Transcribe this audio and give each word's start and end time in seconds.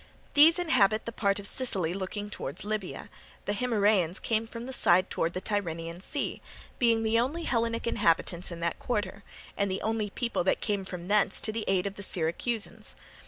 These 0.33 0.57
inhabit 0.57 1.05
the 1.05 1.11
part 1.11 1.37
of 1.37 1.45
Sicily 1.45 1.93
looking 1.93 2.31
towards 2.31 2.65
Libya; 2.65 3.07
the 3.45 3.53
Himeraeans 3.53 4.19
came 4.19 4.47
from 4.47 4.65
the 4.65 4.73
side 4.73 5.11
towards 5.11 5.35
the 5.35 5.41
Tyrrhenian 5.41 5.99
Sea, 6.01 6.41
being 6.79 7.03
the 7.03 7.19
only 7.19 7.43
Hellenic 7.43 7.85
inhabitants 7.85 8.49
in 8.49 8.61
that 8.61 8.79
quarter, 8.79 9.21
and 9.55 9.69
the 9.69 9.83
only 9.83 10.09
people 10.09 10.43
that 10.45 10.59
came 10.59 10.83
from 10.83 11.07
thence 11.07 11.39
to 11.41 11.51
the 11.51 11.65
aid 11.67 11.85
of 11.85 11.97
the 11.97 12.01
Syracusans. 12.03 12.95